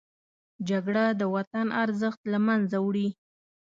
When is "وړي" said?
2.85-3.09